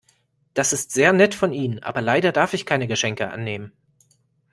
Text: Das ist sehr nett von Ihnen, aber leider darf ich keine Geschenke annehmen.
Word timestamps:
Das 0.55 0.73
ist 0.73 0.89
sehr 0.91 1.13
nett 1.13 1.35
von 1.35 1.53
Ihnen, 1.53 1.77
aber 1.83 2.01
leider 2.01 2.31
darf 2.31 2.55
ich 2.55 2.65
keine 2.65 2.87
Geschenke 2.87 3.29
annehmen. 3.29 3.71